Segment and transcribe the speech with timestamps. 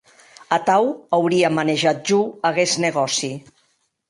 [0.57, 0.85] Atau
[1.17, 2.19] auria manejat jo
[2.51, 3.31] aguest negòci.